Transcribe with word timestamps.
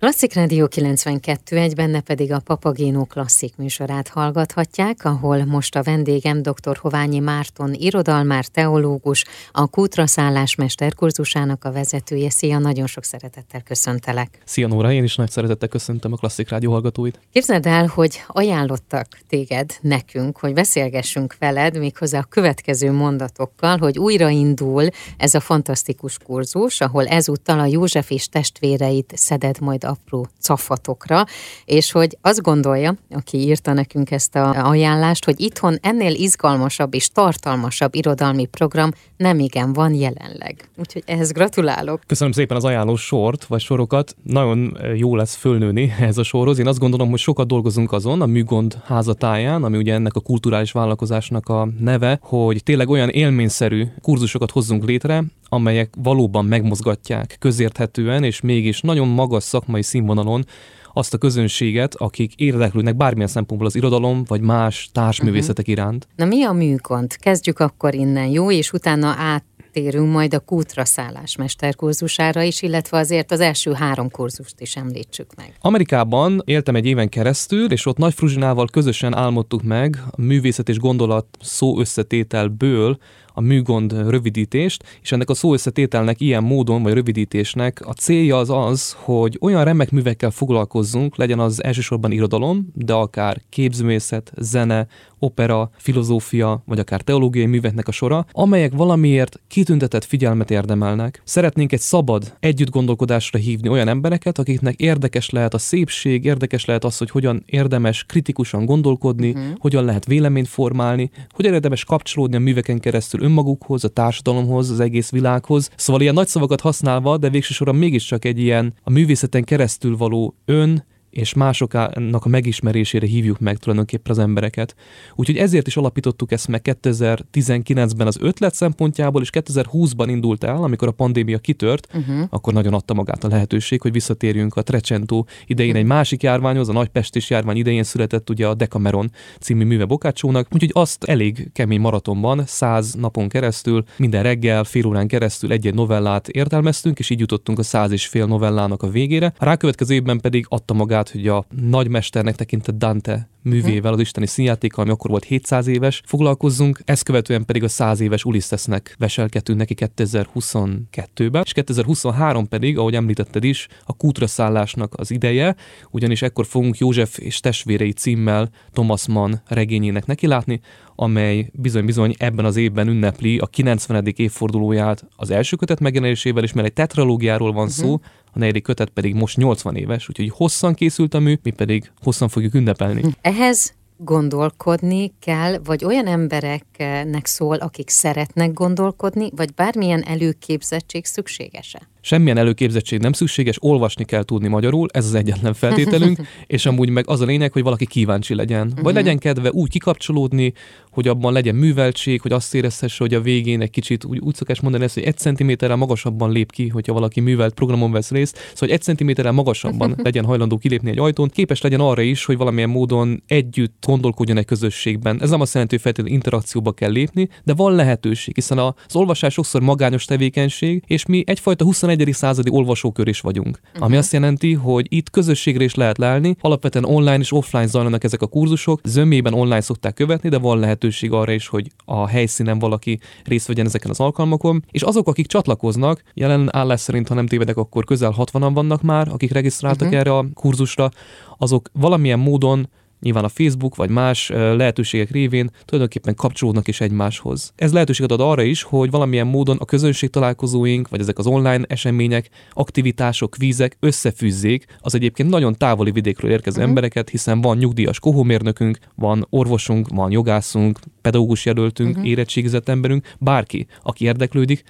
Klasszik 0.00 0.34
Rádió 0.34 0.66
92 0.66 1.56
egy 1.56 1.74
benne 1.74 2.00
pedig 2.00 2.32
a 2.32 2.38
Papagénó 2.38 3.04
klasszik 3.04 3.56
műsorát 3.56 4.08
hallgathatják, 4.08 5.04
ahol 5.04 5.44
most 5.44 5.76
a 5.76 5.82
vendégem 5.82 6.42
dr. 6.42 6.76
Hoványi 6.76 7.18
Márton, 7.18 7.74
irodalmár, 7.74 8.46
teológus, 8.46 9.24
a 9.52 9.66
Kútra 9.66 10.06
szállás 10.06 10.54
mesterkurzusának 10.54 11.64
a 11.64 11.72
vezetője. 11.72 12.30
Szia, 12.30 12.58
nagyon 12.58 12.86
sok 12.86 13.04
szeretettel 13.04 13.62
köszöntelek. 13.62 14.38
Szia 14.44 14.66
Nóra, 14.66 14.92
én 14.92 15.04
is 15.04 15.16
nagy 15.16 15.30
szeretettel 15.30 15.68
köszöntöm 15.68 16.12
a 16.12 16.16
Klasszik 16.16 16.48
Rádió 16.48 16.70
hallgatóit. 16.70 17.20
Képzeld 17.32 17.66
el, 17.66 17.86
hogy 17.86 18.22
ajánlottak 18.26 19.06
téged 19.28 19.70
nekünk, 19.80 20.38
hogy 20.38 20.52
beszélgessünk 20.52 21.36
veled 21.38 21.78
méghozzá 21.78 22.18
a 22.18 22.26
következő 22.28 22.92
mondatokkal, 22.92 23.78
hogy 23.78 23.98
újraindul 23.98 24.88
ez 25.16 25.34
a 25.34 25.40
fantasztikus 25.40 26.18
kurzus, 26.18 26.80
ahol 26.80 27.06
ezúttal 27.06 27.58
a 27.58 27.66
József 27.66 28.10
és 28.10 28.28
testvéreit 28.28 29.12
szeded 29.16 29.60
majd 29.60 29.88
apró 29.90 30.28
cafatokra, 30.40 31.24
és 31.64 31.92
hogy 31.92 32.18
azt 32.20 32.42
gondolja, 32.42 32.94
aki 33.10 33.38
írta 33.38 33.72
nekünk 33.72 34.10
ezt 34.10 34.34
a 34.36 34.50
ajánlást, 34.50 35.24
hogy 35.24 35.40
itthon 35.40 35.78
ennél 35.82 36.14
izgalmasabb 36.14 36.94
és 36.94 37.08
tartalmasabb 37.08 37.94
irodalmi 37.94 38.44
program 38.44 38.90
nem 39.20 39.38
igen 39.38 39.72
van 39.72 39.94
jelenleg. 39.94 40.68
Úgyhogy 40.76 41.02
ehhez 41.06 41.32
gratulálok. 41.32 42.00
Köszönöm 42.06 42.32
szépen 42.32 42.56
az 42.56 42.64
ajánló 42.64 42.96
sort, 42.96 43.44
vagy 43.44 43.60
sorokat. 43.60 44.16
Nagyon 44.22 44.78
jó 44.96 45.16
lesz 45.16 45.34
fölnőni 45.34 45.94
ez 46.00 46.18
a 46.18 46.22
sorhoz. 46.22 46.58
Én 46.58 46.66
azt 46.66 46.78
gondolom, 46.78 47.10
hogy 47.10 47.18
sokat 47.18 47.46
dolgozunk 47.46 47.92
azon 47.92 48.20
a 48.22 48.26
Műgond 48.26 48.78
házatáján, 48.84 49.64
ami 49.64 49.76
ugye 49.76 49.94
ennek 49.94 50.14
a 50.14 50.20
kulturális 50.20 50.72
vállalkozásnak 50.72 51.48
a 51.48 51.68
neve, 51.80 52.18
hogy 52.22 52.62
tényleg 52.62 52.88
olyan 52.88 53.08
élményszerű 53.08 53.86
kurzusokat 54.02 54.50
hozzunk 54.50 54.84
létre, 54.84 55.24
amelyek 55.48 55.94
valóban 56.02 56.44
megmozgatják 56.44 57.36
közérthetően, 57.38 58.24
és 58.24 58.40
mégis 58.40 58.80
nagyon 58.80 59.08
magas 59.08 59.44
szakmai 59.44 59.82
színvonalon 59.82 60.44
azt 60.92 61.14
a 61.14 61.18
közönséget, 61.18 61.94
akik 61.94 62.34
érdeklődnek 62.34 62.96
bármilyen 62.96 63.28
szempontból 63.28 63.68
az 63.68 63.76
irodalom 63.76 64.24
vagy 64.26 64.40
más 64.40 64.90
társművészetek 64.92 65.68
uh-huh. 65.68 65.78
iránt. 65.78 66.08
Na 66.16 66.24
mi 66.24 66.42
a 66.42 66.52
műkont? 66.52 67.16
Kezdjük 67.16 67.58
akkor 67.58 67.94
innen, 67.94 68.26
jó? 68.26 68.50
És 68.50 68.72
utána 68.72 69.14
át 69.18 69.44
térünk 69.72 70.12
majd 70.12 70.34
a 70.34 70.38
kútra 70.38 70.84
szállás 70.84 71.36
mesterkurzusára 71.36 72.42
is, 72.42 72.62
illetve 72.62 72.98
azért 72.98 73.32
az 73.32 73.40
első 73.40 73.72
három 73.72 74.10
kurzust 74.10 74.60
is 74.60 74.76
említsük 74.76 75.34
meg. 75.36 75.54
Amerikában 75.60 76.42
éltem 76.44 76.74
egy 76.74 76.86
éven 76.86 77.08
keresztül, 77.08 77.72
és 77.72 77.86
ott 77.86 77.96
Nagy 77.96 78.14
Fruzsinával 78.14 78.66
közösen 78.72 79.14
álmodtuk 79.16 79.62
meg 79.62 80.02
a 80.10 80.20
művészet 80.20 80.68
és 80.68 80.78
gondolat 80.78 81.26
szó 81.40 81.78
összetételből 81.80 82.98
a 83.40 83.42
műgond 83.42 84.08
rövidítést, 84.08 84.84
és 85.02 85.12
ennek 85.12 85.30
a 85.30 85.34
szó 85.34 85.52
összetételnek 85.52 86.20
ilyen 86.20 86.42
módon, 86.42 86.82
vagy 86.82 86.92
rövidítésnek 86.92 87.80
a 87.86 87.92
célja 87.92 88.38
az 88.38 88.50
az, 88.50 88.96
hogy 88.98 89.38
olyan 89.40 89.64
remek 89.64 89.90
művekkel 89.90 90.30
foglalkozzunk, 90.30 91.16
legyen 91.16 91.38
az 91.38 91.62
elsősorban 91.62 92.12
irodalom, 92.12 92.68
de 92.74 92.92
akár 92.92 93.40
képzőmészet, 93.48 94.32
zene, 94.36 94.86
opera, 95.18 95.70
filozófia, 95.76 96.62
vagy 96.66 96.78
akár 96.78 97.00
teológiai 97.00 97.46
műveknek 97.46 97.88
a 97.88 97.92
sora, 97.92 98.26
amelyek 98.32 98.72
valamiért 98.72 99.40
kitüntetett 99.48 100.04
figyelmet 100.04 100.50
érdemelnek. 100.50 101.22
Szeretnénk 101.24 101.72
egy 101.72 101.80
szabad 101.80 102.36
együtt 102.40 102.70
gondolkodásra 102.70 103.38
hívni 103.38 103.68
olyan 103.68 103.88
embereket, 103.88 104.38
akiknek 104.38 104.80
érdekes 104.80 105.30
lehet 105.30 105.54
a 105.54 105.58
szépség, 105.58 106.24
érdekes 106.24 106.64
lehet 106.64 106.84
az, 106.84 106.98
hogy 106.98 107.10
hogyan 107.10 107.42
érdemes 107.46 108.04
kritikusan 108.04 108.64
gondolkodni, 108.64 109.30
uh-huh. 109.30 109.44
hogyan 109.58 109.84
lehet 109.84 110.06
véleményt 110.06 110.48
formálni, 110.48 111.10
hogyan 111.30 111.54
érdemes 111.54 111.84
kapcsolódni 111.84 112.36
a 112.36 112.40
műveken 112.40 112.80
keresztül 112.80 113.22
önmagukhoz, 113.30 113.84
a 113.84 113.88
társadalomhoz, 113.88 114.70
az 114.70 114.80
egész 114.80 115.10
világhoz. 115.10 115.70
Szóval 115.76 116.02
ilyen 116.02 116.14
nagy 116.14 116.26
szavakat 116.26 116.60
használva, 116.60 117.16
de 117.16 117.30
végsősorban 117.30 117.76
mégiscsak 117.76 118.24
egy 118.24 118.38
ilyen 118.38 118.74
a 118.82 118.90
művészeten 118.90 119.44
keresztül 119.44 119.96
való 119.96 120.34
ön, 120.44 120.84
és 121.10 121.34
másoknak 121.34 122.24
a 122.24 122.28
megismerésére 122.28 123.06
hívjuk 123.06 123.38
meg 123.38 123.56
tulajdonképpen 123.56 124.12
az 124.12 124.18
embereket. 124.18 124.74
Úgyhogy 125.14 125.36
ezért 125.36 125.66
is 125.66 125.76
alapítottuk 125.76 126.32
ezt 126.32 126.48
meg 126.48 126.60
2019-ben 126.64 128.06
az 128.06 128.16
ötlet 128.20 128.54
szempontjából, 128.54 129.22
és 129.22 129.30
2020-ban 129.32 130.06
indult 130.08 130.44
el, 130.44 130.62
amikor 130.62 130.88
a 130.88 130.92
pandémia 130.92 131.38
kitört, 131.38 131.88
uh-huh. 131.94 132.26
akkor 132.30 132.52
nagyon 132.52 132.74
adta 132.74 132.94
magát 132.94 133.24
a 133.24 133.28
lehetőség, 133.28 133.80
hogy 133.80 133.92
visszatérjünk 133.92 134.56
a 134.56 134.62
Trecento 134.62 135.24
idején 135.46 135.76
egy 135.76 135.84
másik 135.84 136.22
járványhoz, 136.22 136.68
a 136.68 136.72
nagypestis 136.72 137.30
járvány 137.30 137.56
idején 137.56 137.82
született 137.82 138.30
ugye 138.30 138.46
a 138.46 138.54
Decameron 138.54 139.10
című 139.40 139.64
műve 139.64 139.84
Bokácsónak, 139.84 140.48
úgyhogy 140.52 140.70
azt 140.72 141.04
elég 141.04 141.50
kemény 141.52 141.80
maratonban, 141.80 142.42
száz 142.46 142.94
napon 142.94 143.28
keresztül, 143.28 143.84
minden 143.96 144.22
reggel, 144.22 144.64
fél 144.64 144.86
órán 144.86 145.06
keresztül 145.06 145.52
egy-egy 145.52 145.74
novellát 145.74 146.28
értelmeztünk, 146.28 146.98
és 146.98 147.10
így 147.10 147.20
jutottunk 147.20 147.58
a 147.58 147.62
száz 147.62 147.90
és 147.90 148.06
fél 148.06 148.26
novellának 148.26 148.82
a 148.82 148.90
végére. 148.90 149.32
A 149.38 149.44
rákövetkező 149.44 149.94
évben 149.94 150.20
pedig 150.20 150.46
adta 150.48 150.74
magát 150.74 150.99
magát, 151.00 151.10
hogy 151.10 151.28
a 151.28 151.44
nagymesternek 151.66 152.34
tekintett 152.34 152.78
Dante 152.78 153.28
művével, 153.42 153.92
az 153.92 154.00
isteni 154.00 154.26
színjátékkal, 154.26 154.84
ami 154.84 154.92
akkor 154.92 155.10
volt 155.10 155.24
700 155.24 155.66
éves, 155.66 156.02
foglalkozzunk, 156.06 156.80
ezt 156.84 157.02
követően 157.02 157.44
pedig 157.44 157.62
a 157.62 157.68
100 157.68 158.00
éves 158.00 158.24
Ulisszesznek 158.24 158.94
veselkedünk 158.98 159.58
neki 159.58 159.74
2022-ben, 159.78 161.42
és 161.44 161.52
2023 161.52 162.48
pedig, 162.48 162.78
ahogy 162.78 162.94
említetted 162.94 163.44
is, 163.44 163.66
a 163.84 163.92
kútra 163.92 164.26
szállásnak 164.26 164.94
az 164.96 165.10
ideje, 165.10 165.56
ugyanis 165.90 166.22
ekkor 166.22 166.46
fogunk 166.46 166.78
József 166.78 167.18
és 167.18 167.40
testvérei 167.40 167.92
címmel 167.92 168.50
Thomas 168.72 169.06
Mann 169.06 169.40
regényének 169.46 170.06
nekilátni, 170.06 170.60
amely 171.02 171.50
bizony-bizony 171.52 172.14
ebben 172.18 172.44
az 172.44 172.56
évben 172.56 172.88
ünnepli 172.88 173.38
a 173.38 173.46
90. 173.46 174.06
évfordulóját 174.16 175.06
az 175.16 175.30
első 175.30 175.56
kötet 175.56 175.80
megjelenésével, 175.80 176.42
és 176.42 176.52
mert 176.52 176.66
egy 176.66 176.72
tetralógiáról 176.72 177.52
van 177.52 177.68
szó, 177.68 177.92
uh-huh. 177.92 178.00
a 178.32 178.38
negyedik 178.38 178.62
kötet 178.62 178.88
pedig 178.88 179.14
most 179.14 179.36
80 179.36 179.76
éves, 179.76 180.08
úgyhogy 180.08 180.30
hosszan 180.34 180.74
készült 180.74 181.14
a 181.14 181.18
mű, 181.18 181.38
mi 181.42 181.50
pedig 181.50 181.90
hosszan 182.02 182.28
fogjuk 182.28 182.54
ünnepelni. 182.54 183.02
Ehhez 183.30 183.74
gondolkodni 183.96 185.12
kell, 185.18 185.58
vagy 185.64 185.84
olyan 185.84 186.06
embereknek 186.06 187.26
szól, 187.26 187.56
akik 187.56 187.88
szeretnek 187.88 188.52
gondolkodni, 188.52 189.30
vagy 189.36 189.54
bármilyen 189.54 190.02
előképzettség 190.02 191.06
szükséges-e? 191.06 191.88
Semmilyen 192.00 192.36
előképzettség 192.36 193.00
nem 193.00 193.12
szükséges, 193.12 193.56
olvasni 193.60 194.04
kell 194.04 194.22
tudni 194.22 194.48
magyarul, 194.48 194.88
ez 194.92 195.06
az 195.06 195.14
egyetlen 195.14 195.54
feltételünk, 195.54 196.18
és 196.46 196.66
amúgy 196.66 196.88
meg 196.88 197.08
az 197.08 197.20
a 197.20 197.24
lényeg, 197.24 197.52
hogy 197.52 197.62
valaki 197.62 197.86
kíváncsi 197.86 198.34
legyen. 198.34 198.68
Vagy 198.68 198.78
uh-huh. 198.78 198.92
legyen 198.92 199.18
kedve 199.18 199.50
úgy 199.50 199.68
kikapcsolódni, 199.68 200.52
hogy 200.90 201.08
abban 201.08 201.32
legyen 201.32 201.54
műveltség, 201.54 202.20
hogy 202.20 202.32
azt 202.32 202.54
érezhesse, 202.54 202.96
hogy 202.98 203.14
a 203.14 203.20
végén 203.20 203.60
egy 203.60 203.70
kicsit 203.70 204.04
úgy, 204.04 204.18
úgy 204.18 204.34
szokás 204.34 204.60
mondani 204.60 204.84
ezt, 204.84 204.94
hogy 204.94 205.02
egy 205.02 205.16
centiméterrel 205.16 205.76
magasabban 205.76 206.32
lép 206.32 206.52
ki, 206.52 206.68
hogyha 206.68 206.92
valaki 206.92 207.20
művelt 207.20 207.54
programon 207.54 207.92
vesz 207.92 208.10
részt, 208.10 208.36
szóval 208.36 208.54
hogy 208.58 208.70
egy 208.70 208.82
centiméterrel 208.82 209.32
magasabban 209.32 209.96
legyen 210.02 210.24
hajlandó 210.24 210.58
kilépni 210.58 210.90
egy 210.90 210.98
ajtón, 210.98 211.28
képes 211.28 211.60
legyen 211.60 211.80
arra 211.80 212.02
is, 212.02 212.24
hogy 212.24 212.36
valamilyen 212.36 212.68
módon 212.68 213.22
együtt 213.26 213.84
gondolkodjon 213.86 214.36
egy 214.36 214.44
közösségben. 214.44 215.22
Ez 215.22 215.30
nem 215.30 215.40
azt 215.40 215.52
jelenti, 215.52 215.74
hogy 215.74 215.84
feltétlenül 215.84 216.16
interakcióba 216.16 216.72
kell 216.72 216.90
lépni, 216.90 217.28
de 217.44 217.54
van 217.54 217.74
lehetőség, 217.74 218.34
hiszen 218.34 218.58
az 218.58 218.96
olvasás 218.96 219.32
sokszor 219.32 219.60
magányos 219.60 220.04
tevékenység, 220.04 220.82
és 220.86 221.06
mi 221.06 221.22
egyfajta 221.26 221.64
21. 221.64 221.89
századi 222.10 222.50
olvasókör 222.50 223.08
is 223.08 223.20
vagyunk. 223.20 223.60
Uh-huh. 223.66 223.84
Ami 223.84 223.96
azt 223.96 224.12
jelenti, 224.12 224.54
hogy 224.54 224.86
itt 224.88 225.10
közösségre 225.10 225.64
is 225.64 225.74
lehet 225.74 225.98
lelni, 225.98 226.36
alapvetően 226.40 226.84
online 226.84 227.18
és 227.18 227.32
offline 227.32 227.66
zajlanak 227.66 228.04
ezek 228.04 228.22
a 228.22 228.26
kurzusok, 228.26 228.80
zömében 228.84 229.34
online 229.34 229.60
szokták 229.60 229.94
követni, 229.94 230.28
de 230.28 230.38
van 230.38 230.58
lehetőség 230.58 231.12
arra 231.12 231.32
is, 231.32 231.48
hogy 231.48 231.70
a 231.84 232.06
helyszínen 232.06 232.58
valaki 232.58 233.00
részt 233.24 233.46
vegyen 233.46 233.66
ezeken 233.66 233.90
az 233.90 234.00
alkalmakon. 234.00 234.64
És 234.70 234.82
azok, 234.82 235.08
akik 235.08 235.26
csatlakoznak, 235.26 236.02
jelen 236.14 236.48
állás 236.52 236.80
szerint, 236.80 237.08
ha 237.08 237.14
nem 237.14 237.26
tévedek, 237.26 237.56
akkor 237.56 237.84
közel 237.84 238.14
60-an 238.18 238.50
vannak 238.54 238.82
már, 238.82 239.08
akik 239.08 239.32
regisztráltak 239.32 239.86
uh-huh. 239.86 240.00
erre 240.00 240.16
a 240.16 240.26
kurzusra, 240.34 240.90
azok 241.38 241.70
valamilyen 241.72 242.18
módon 242.18 242.68
nyilván 243.00 243.24
a 243.24 243.28
Facebook 243.28 243.76
vagy 243.76 243.90
más 243.90 244.28
lehetőségek 244.28 245.10
révén 245.10 245.50
tulajdonképpen 245.64 246.14
kapcsolódnak 246.14 246.68
is 246.68 246.80
egymáshoz. 246.80 247.52
Ez 247.56 247.72
lehetőséget 247.72 248.10
ad 248.10 248.20
arra 248.20 248.42
is, 248.42 248.62
hogy 248.62 248.90
valamilyen 248.90 249.26
módon 249.26 249.56
a 249.56 249.64
közönség 249.64 250.10
találkozóink, 250.10 250.88
vagy 250.88 251.00
ezek 251.00 251.18
az 251.18 251.26
online 251.26 251.64
események, 251.68 252.30
aktivitások, 252.52 253.36
vízek 253.36 253.76
összefűzzék 253.80 254.64
az 254.80 254.94
egyébként 254.94 255.30
nagyon 255.30 255.54
távoli 255.54 255.90
vidékről 255.90 256.30
érkező 256.30 256.56
uh-huh. 256.56 256.68
embereket, 256.68 257.08
hiszen 257.08 257.40
van 257.40 257.56
nyugdíjas 257.56 258.00
kohómérnökünk, 258.00 258.78
van 258.94 259.26
orvosunk, 259.30 259.88
van 259.88 260.10
jogászunk, 260.10 260.78
pedagógus 261.00 261.44
jelöltünk, 261.44 261.90
uh-huh. 261.90 262.08
érettségizett 262.08 262.68
emberünk, 262.68 263.14
bárki, 263.18 263.66
aki 263.82 264.04
érdeklődik, 264.04 264.62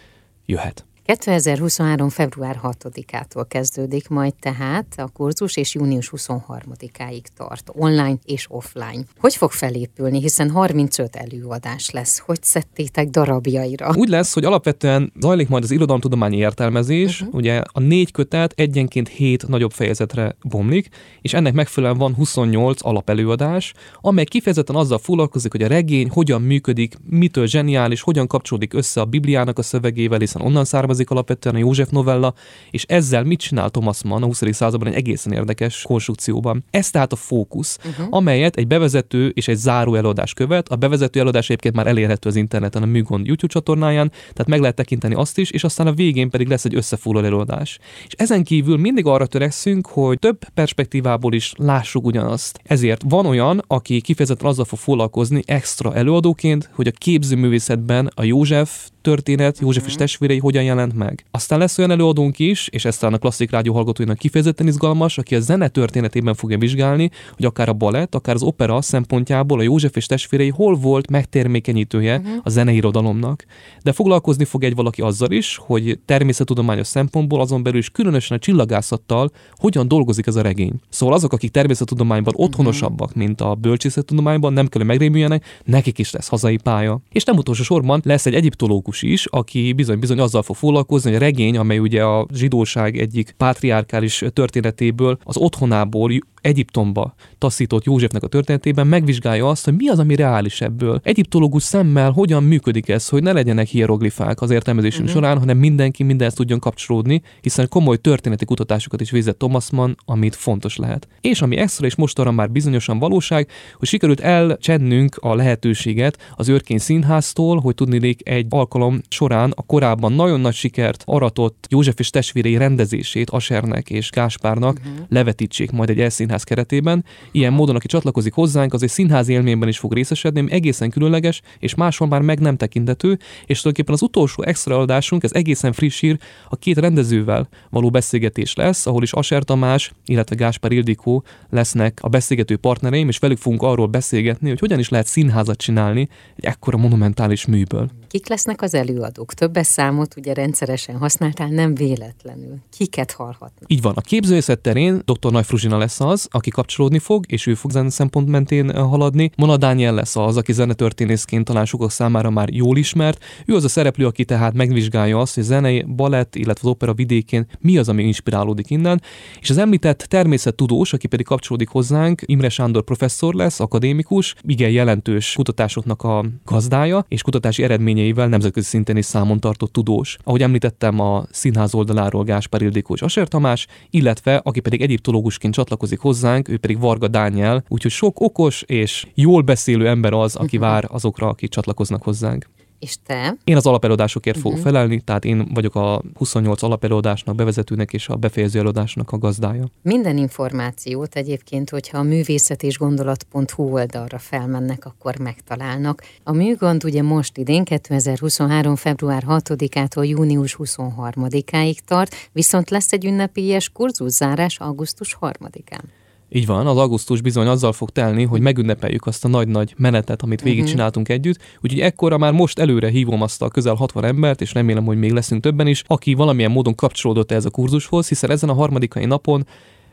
jöhet. 0.47 0.85
2023. 1.11 2.09
február 2.09 2.61
6-ától 2.63 3.45
kezdődik 3.49 4.09
majd 4.09 4.35
tehát 4.35 4.95
a 4.97 5.09
kurzus, 5.13 5.57
és 5.57 5.75
június 5.75 6.13
23-áig 6.17 7.23
tart, 7.37 7.71
online 7.73 8.19
és 8.25 8.47
offline. 8.49 9.05
Hogy 9.19 9.35
fog 9.35 9.51
felépülni, 9.51 10.21
hiszen 10.21 10.51
35 10.51 11.17
előadás 11.17 11.91
lesz. 11.91 12.19
Hogy 12.19 12.43
szedtétek 12.43 13.09
darabjaira? 13.09 13.93
Úgy 13.97 14.09
lesz, 14.09 14.35
hogy 14.35 14.45
alapvetően 14.45 15.13
zajlik 15.21 15.49
majd 15.49 15.65
az 15.65 15.71
irodalomtudományi 15.71 16.37
értelmezés, 16.37 17.21
uh-huh. 17.21 17.35
ugye 17.35 17.63
a 17.73 17.81
négy 17.81 18.13
kötet 18.13 18.53
egyenként 18.57 19.09
hét 19.09 19.49
nagyobb 19.49 19.73
fejezetre 19.73 20.37
bomlik, 20.43 20.89
és 21.21 21.35
ennek 21.35 21.53
megfelelően 21.53 21.99
van 21.99 22.15
28 22.15 22.85
alapelőadás, 22.85 23.73
amely 24.01 24.25
kifejezetten 24.25 24.77
azzal 24.77 24.99
foglalkozik, 24.99 25.53
hogy 25.53 25.63
a 25.63 25.69
regény 25.69 26.09
hogyan 26.11 26.43
működik, 26.43 26.95
mitől 27.09 27.47
zseniális, 27.47 28.01
hogyan 28.01 28.27
kapcsolódik 28.27 28.75
össze 28.75 29.01
a 29.01 29.05
Bibliának 29.05 29.59
a 29.59 29.63
szövegével, 29.63 30.19
hiszen 30.19 30.43
onnan 30.43 30.65
származik 30.65 31.00
származik 31.01 31.11
alapvetően 31.11 31.55
a 31.55 31.59
József 31.59 31.91
novella, 31.91 32.35
és 32.71 32.85
ezzel 32.89 33.25
mit 33.25 33.41
csinál 33.41 33.71
Thomas 33.71 34.03
Mann 34.03 34.23
a 34.23 34.27
20. 34.27 34.43
században 34.51 34.89
egy 34.89 34.95
egészen 34.95 35.33
érdekes 35.33 35.83
konstrukcióban. 35.83 36.65
Ez 36.71 36.91
tehát 36.91 37.13
a 37.13 37.17
fókusz, 37.17 37.79
uh-huh. 37.85 38.07
amelyet 38.11 38.57
egy 38.57 38.67
bevezető 38.67 39.29
és 39.29 39.49
egy 39.49 39.57
záró 39.57 39.95
előadás 39.95 40.35
követ. 40.35 40.69
A 40.69 40.77
bevezető 40.77 41.21
előadás 41.21 41.45
egyébként 41.45 41.75
már 41.75 41.87
elérhető 41.87 42.29
az 42.29 42.37
interneten 42.37 42.83
a 42.83 42.87
Műgond 42.87 43.27
YouTube 43.27 43.53
csatornáján, 43.53 44.09
tehát 44.11 44.47
meg 44.47 44.61
lehet 44.61 44.77
tekinteni 44.77 45.15
azt 45.15 45.39
is, 45.39 45.51
és 45.51 45.65
aztán 45.65 45.87
a 45.87 45.93
végén 45.93 46.31
pedig 46.31 46.49
lesz 46.49 46.65
egy 46.65 46.75
összefoglaló 46.75 47.27
előadás. 47.27 47.79
És 48.07 48.13
ezen 48.17 48.45
kívül 48.45 48.77
mindig 48.77 49.07
arra 49.07 49.27
törekszünk, 49.27 49.87
hogy 49.87 50.19
több 50.19 50.39
perspektívából 50.55 51.33
is 51.33 51.53
lássuk 51.57 52.07
ugyanazt. 52.07 52.61
Ezért 52.65 53.03
van 53.09 53.27
olyan, 53.27 53.63
aki 53.67 54.01
kifejezetten 54.01 54.47
azzal 54.47 54.65
fog 54.65 54.79
foglalkozni 54.79 55.43
extra 55.47 55.95
előadóként, 55.95 56.71
hogy 56.73 56.87
a 56.87 56.91
képzőművészetben 56.91 58.11
a 58.15 58.25
József 58.25 58.91
történet, 59.01 59.59
József 59.59 59.85
és 59.87 59.91
mhm. 59.91 60.01
testvérei 60.01 60.39
hogyan 60.39 60.63
jelent 60.63 60.95
meg. 60.95 61.25
Aztán 61.31 61.59
lesz 61.59 61.79
olyan 61.79 61.91
előadónk 61.91 62.39
is, 62.39 62.69
és 62.69 62.85
ezt 62.85 63.01
talán 63.01 63.15
a 63.15 63.19
klasszik 63.19 63.51
rádió 63.51 63.75
hallgatóinak 63.75 64.19
kifejezetten 64.19 64.67
izgalmas, 64.67 65.19
aki 65.19 65.35
a 65.35 65.41
zene 65.41 65.69
történetében 65.69 66.35
fogja 66.35 66.59
vizsgálni, 66.59 67.11
hogy 67.37 67.45
akár 67.45 67.69
a 67.69 67.73
balett, 67.73 68.15
akár 68.15 68.35
az 68.35 68.43
opera 68.43 68.83
szempontjából 68.83 69.59
a 69.59 69.63
József 69.63 69.97
és 69.97 70.07
testvérei 70.07 70.49
hol 70.49 70.75
volt 70.75 71.11
megtermékenyítője 71.11 72.19
uh-huh. 72.19 72.35
a 72.43 72.51
zeneirodalomnak. 72.51 73.45
De 73.83 73.93
foglalkozni 73.93 74.45
fog 74.45 74.65
egy 74.65 74.75
valaki 74.75 75.03
azzal 75.03 75.31
is, 75.31 75.57
hogy 75.57 75.99
természettudományos 76.05 76.87
szempontból 76.87 77.41
azon 77.41 77.63
belül 77.63 77.79
is 77.79 77.91
különösen 77.91 78.37
a 78.37 78.41
csillagászattal 78.41 79.31
hogyan 79.55 79.89
dolgozik 79.89 80.27
ez 80.27 80.37
a 80.37 80.43
regény. 80.43 80.73
Szóval 80.89 81.15
azok, 81.15 81.33
akik 81.33 81.51
természettudományban 81.51 82.35
mhm. 82.37 82.43
otthonosabbak, 82.43 83.15
mint 83.15 83.41
a 83.41 83.55
bölcsészettudományban, 83.55 84.53
nem 84.53 84.67
kell, 84.67 84.81
hogy 84.81 84.91
megrémüljenek, 84.91 85.45
nekik 85.65 85.99
is 85.99 86.11
lesz 86.11 86.29
hazai 86.29 86.57
pálya. 86.57 87.01
És 87.13 87.25
nem 87.25 87.37
utolsó 87.37 87.63
sorban 87.63 88.01
lesz 88.05 88.27
egy 88.27 88.35
egyiptológus 88.35 88.90
teológus 88.91 89.03
is, 89.03 89.27
aki 89.27 89.73
bizony-bizony 89.73 90.21
azzal 90.21 90.43
fog 90.43 90.57
foglalkozni, 90.57 91.11
hogy 91.11 91.21
a 91.21 91.25
regény, 91.25 91.57
amely 91.57 91.79
ugye 91.79 92.05
a 92.05 92.27
zsidóság 92.35 92.99
egyik 92.99 93.35
pátriárkális 93.37 94.25
történetéből, 94.33 95.19
az 95.25 95.37
otthonából 95.37 96.11
Egyiptomba 96.41 97.15
taszított 97.39 97.85
Józsefnek 97.85 98.23
a 98.23 98.27
történetében 98.27 98.87
megvizsgálja 98.87 99.49
azt, 99.49 99.65
hogy 99.65 99.75
mi 99.75 99.89
az, 99.89 99.99
ami 99.99 100.15
reális 100.15 100.61
ebből. 100.61 101.01
Egyiptológus 101.03 101.63
szemmel 101.63 102.11
hogyan 102.11 102.43
működik 102.43 102.89
ez, 102.89 103.09
hogy 103.09 103.23
ne 103.23 103.33
legyenek 103.33 103.67
hieroglifák 103.67 104.41
az 104.41 104.51
értelmezésünk 104.51 105.09
uh-huh. 105.09 105.23
során, 105.23 105.39
hanem 105.39 105.57
mindenki 105.57 106.03
mindenhez 106.03 106.37
tudjon 106.37 106.59
kapcsolódni, 106.59 107.23
hiszen 107.41 107.69
komoly 107.69 107.97
történeti 107.97 108.45
kutatásokat 108.45 109.01
is 109.01 109.11
végzett 109.11 109.39
Thomas 109.39 109.71
Mann, 109.71 109.95
amit 110.05 110.35
fontos 110.35 110.77
lehet. 110.77 111.09
És 111.21 111.43
ami 111.43 111.57
extra 111.57 111.87
és 111.87 111.95
mostanra 111.95 112.31
már 112.31 112.51
bizonyosan 112.51 112.99
valóság, 112.99 113.49
hogy 113.79 113.89
sikerült 113.89 114.21
elcsennünk 114.21 115.17
a 115.21 115.35
lehetőséget 115.35 116.33
az 116.37 116.49
őrkény 116.49 116.79
színháztól, 116.79 117.61
hogy 117.61 117.75
tudnék 117.75 118.29
egy 118.29 118.47
alkalom 118.49 118.80
során 119.09 119.53
a 119.57 119.63
korábban 119.63 120.13
nagyon 120.13 120.41
nagy 120.41 120.55
sikert 120.55 121.03
aratott 121.07 121.67
József 121.69 121.99
és 121.99 122.11
testvérei 122.11 122.57
rendezését 122.57 123.31
Asernek 123.31 123.91
és 123.91 124.11
Gáspárnak 124.11 124.79
uh-huh. 124.79 125.07
levetítsék 125.09 125.71
majd 125.71 125.91
egy 125.91 126.01
elszín 126.01 126.29
színház 126.31 126.45
keretében. 126.45 127.05
Ilyen 127.33 127.53
módon, 127.53 127.77
aki 127.77 127.87
csatlakozik 127.87 128.33
hozzánk, 128.33 128.73
az 128.73 128.83
egy 128.83 128.89
színház 128.89 129.29
élményben 129.29 129.69
is 129.69 129.79
fog 129.79 129.93
részesedni, 129.93 130.41
ami 130.41 130.53
egészen 130.53 130.91
különleges, 130.91 131.41
és 131.59 131.75
máshol 131.75 132.09
már 132.09 132.21
meg 132.21 132.41
nem 132.41 132.57
tekintető, 132.57 133.19
és 133.47 133.61
tulajdonképpen 133.61 133.95
az 133.95 134.03
utolsó 134.03 134.43
extra 134.43 134.79
adásunk, 134.79 135.23
ez 135.23 135.33
egészen 135.33 135.73
friss 135.73 136.01
hír, 136.01 136.19
a 136.49 136.57
két 136.57 136.79
rendezővel 136.79 137.49
való 137.71 137.91
beszélgetés 137.91 138.55
lesz, 138.55 138.87
ahol 138.87 139.03
is 139.03 139.13
Aser 139.13 139.43
Tamás, 139.43 139.93
illetve 140.05 140.35
Gáspár 140.37 140.73
Ildikó 140.73 141.25
lesznek 141.51 141.99
a 142.03 142.09
beszélgető 142.09 142.57
partnereim, 142.57 143.09
és 143.09 143.19
velük 143.19 143.39
fogunk 143.39 143.63
arról 143.63 143.87
beszélgetni, 143.87 144.49
hogy 144.49 144.61
hogyan 144.61 144.79
is 144.79 144.89
lehet 144.89 145.07
színházat 145.07 145.57
csinálni 145.57 146.09
egy 146.37 146.45
ekkora 146.45 146.77
monumentális 146.77 147.47
műből. 147.47 147.91
Kik 148.11 148.29
lesznek 148.29 148.63
az 148.63 148.75
előadók? 148.75 149.35
Többes 149.35 149.67
számot 149.67 150.17
ugye 150.17 150.35
rendszeresen 150.35 150.97
használtál, 150.97 151.49
nem 151.49 151.75
véletlenül. 151.75 152.59
Kiket 152.77 153.13
hallhatnak? 153.13 153.65
Így 153.67 153.83
van. 153.83 153.93
A 153.97 154.01
képzőészet 154.01 154.59
terén 154.59 155.03
dr. 155.05 155.33
Nagy 155.33 155.45
Fruzsina 155.47 155.79
lesz 155.79 156.01
az, 156.01 156.29
aki 156.31 156.51
kapcsolódni 156.51 156.99
fog, 156.99 157.25
és 157.29 157.47
ő 157.47 157.55
fog 157.55 157.71
zene 157.71 157.91
szempont 157.91 158.29
mentén 158.29 158.71
eh, 158.71 158.89
haladni. 158.89 159.31
Mona 159.37 159.57
Dániel 159.57 159.95
lesz 159.95 160.17
az, 160.17 160.37
aki 160.37 160.53
zenetörténészként 160.53 161.45
talán 161.45 161.65
sokak 161.65 161.91
számára 161.91 162.31
már 162.31 162.49
jól 162.53 162.77
ismert. 162.77 163.25
Ő 163.47 163.55
az 163.55 163.65
a 163.65 163.69
szereplő, 163.69 164.07
aki 164.07 164.25
tehát 164.25 164.55
megvizsgálja 164.55 165.19
azt, 165.19 165.35
hogy 165.35 165.45
zenei, 165.45 165.83
balett, 165.83 166.35
illetve 166.35 166.69
az 166.69 166.75
opera 166.75 166.95
vidékén 166.95 167.47
mi 167.59 167.79
az, 167.79 167.89
ami 167.89 168.03
inspirálódik 168.03 168.71
innen. 168.71 169.03
És 169.41 169.51
az 169.51 169.59
említett 169.59 169.99
természettudós, 169.99 170.93
aki 170.93 171.07
pedig 171.07 171.27
kapcsolódik 171.27 171.69
hozzánk, 171.69 172.23
Imre 172.25 172.49
Sándor 172.49 172.83
professzor 172.83 173.35
lesz, 173.35 173.61
akadémikus, 173.61 174.35
igen 174.43 174.71
jelentős 174.71 175.33
kutatásoknak 175.33 176.03
a 176.03 176.25
gazdája, 176.45 177.05
és 177.09 177.23
kutatási 177.23 177.63
eredménye 177.63 177.99
eredményeivel 178.01 178.29
nemzetközi 178.29 178.67
szinten 178.67 178.97
is 178.97 179.05
számon 179.05 179.41
tartott 179.41 179.73
tudós. 179.73 180.17
Ahogy 180.25 180.43
említettem, 180.43 180.99
a 180.99 181.25
színház 181.31 181.75
oldaláról 181.75 182.25
Gáspár 182.25 182.63
Ildikó 182.63 182.95
és 182.95 183.03
Aser 183.03 183.29
Tamás, 183.29 183.67
illetve 183.91 184.37
aki 184.45 184.61
pedig 184.61 184.81
egyiptológusként 184.81 185.55
csatlakozik 185.55 185.99
hozzánk, 185.99 186.49
ő 186.49 186.59
pedig 186.59 186.79
Varga 186.79 187.09
Dániel, 187.09 187.65
úgyhogy 187.69 187.91
sok 187.91 188.21
okos 188.21 188.63
és 188.63 189.07
jól 189.15 189.43
beszélő 189.43 189.89
ember 189.89 190.13
az, 190.13 190.37
aki 190.37 190.59
vár 190.59 190.85
azokra, 190.89 191.29
akik 191.29 191.51
csatlakoznak 191.51 192.03
hozzánk. 192.03 192.47
És 192.81 192.97
te? 193.07 193.37
Én 193.45 193.57
az 193.57 193.67
alapelőadásokért 193.67 194.37
uh-huh. 194.37 194.53
fogok 194.53 194.67
mhm. 194.67 194.75
felelni, 194.75 195.01
tehát 195.01 195.25
én 195.25 195.49
vagyok 195.55 195.75
a 195.75 196.03
28 196.15 196.63
alapelőadásnak, 196.63 197.35
bevezetőnek 197.35 197.93
és 197.93 198.09
a 198.09 198.17
befejező 198.17 198.59
előadásnak 198.59 199.13
a 199.13 199.19
gazdája. 199.19 199.65
Minden 199.83 200.17
információt 200.17 201.15
egyébként, 201.15 201.71
hogyha 201.71 201.99
a 201.99 202.03
művészet 202.03 202.63
és 202.63 202.79
gondolat.hu 202.79 203.73
oldalra 203.73 204.19
felmennek, 204.19 204.85
akkor 204.85 205.19
megtalálnak. 205.19 206.03
A 206.23 206.33
műgond 206.33 206.85
ugye 206.85 207.03
most 207.03 207.37
idén 207.37 207.65
2023. 207.65 208.77
február 208.77 209.25
6-ától 209.29 210.09
június 210.09 210.57
23-áig 210.59 211.77
tart, 211.87 212.15
viszont 212.33 212.71
lesz 212.71 212.93
egy 212.93 213.05
ünnepélyes 213.05 213.69
kurzuszárás 213.69 214.59
augusztus 214.59 215.17
3-án. 215.21 216.00
Így 216.33 216.47
van, 216.47 216.67
az 216.67 216.77
augusztus 216.77 217.21
bizony 217.21 217.47
azzal 217.47 217.73
fog 217.73 217.91
telni, 217.91 218.25
hogy 218.25 218.41
megünnepeljük 218.41 219.07
azt 219.07 219.25
a 219.25 219.29
nagy-nagy 219.29 219.75
menetet, 219.77 220.23
amit 220.23 220.43
végigcsináltunk 220.43 221.09
uh-huh. 221.09 221.23
együtt. 221.23 221.41
Úgyhogy 221.61 221.81
ekkora 221.81 222.19
már 222.19 222.33
most 222.33 222.59
előre 222.59 222.89
hívom 222.89 223.23
azt 223.23 223.43
a 223.43 223.49
közel 223.49 223.75
60 223.75 224.05
embert, 224.05 224.41
és 224.41 224.55
remélem, 224.55 224.85
hogy 224.85 224.99
még 224.99 225.13
leszünk 225.13 225.43
többen 225.43 225.67
is, 225.67 225.83
aki 225.87 226.15
valamilyen 226.15 226.51
módon 226.51 226.75
kapcsolódott 226.75 227.33
ez 227.33 227.45
a 227.45 227.51
kurzushoz, 227.51 228.09
hiszen 228.09 228.31
ezen 228.31 228.49
a 228.49 228.55
harmadikai 228.55 229.05
napon 229.05 229.47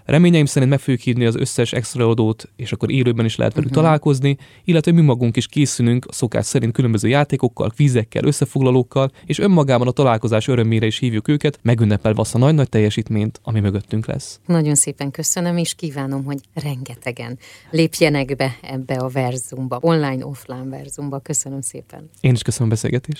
Reményeim 0.07 0.45
szerint 0.45 0.71
meg 0.71 0.79
fogjuk 0.79 1.01
hívni 1.01 1.25
az 1.25 1.35
összes 1.35 1.73
extraadót, 1.73 2.49
és 2.55 2.71
akkor 2.71 2.91
élőben 2.91 3.25
is 3.25 3.35
lehet 3.35 3.53
velük 3.53 3.69
uh-huh. 3.69 3.83
találkozni, 3.83 4.37
illetve 4.63 4.91
mi 4.91 5.01
magunk 5.01 5.37
is 5.37 5.47
készülünk 5.47 6.05
a 6.07 6.13
szokás 6.13 6.45
szerint 6.45 6.73
különböző 6.73 7.07
játékokkal, 7.07 7.71
vízekkel, 7.75 8.25
összefoglalókkal, 8.25 9.11
és 9.25 9.39
önmagában 9.39 9.87
a 9.87 9.91
találkozás 9.91 10.47
örömére 10.47 10.85
is 10.85 10.97
hívjuk 10.97 11.27
őket, 11.27 11.59
megünnepelve 11.61 12.21
azt 12.21 12.35
a 12.35 12.37
nagy-nagy 12.37 12.69
teljesítményt, 12.69 13.39
ami 13.43 13.59
mögöttünk 13.59 14.05
lesz. 14.05 14.39
Nagyon 14.45 14.75
szépen 14.75 15.11
köszönöm, 15.11 15.57
és 15.57 15.73
kívánom, 15.73 16.23
hogy 16.23 16.39
rengetegen 16.53 17.37
lépjenek 17.71 18.35
be 18.35 18.57
ebbe 18.61 18.95
a 18.95 19.07
verzumba, 19.07 19.79
online-offline 19.81 20.69
verzumba. 20.69 21.19
Köszönöm 21.19 21.61
szépen. 21.61 22.09
Én 22.21 22.33
is 22.33 22.41
köszönöm 22.41 22.67
a 22.67 22.71
beszélgetést. 22.71 23.15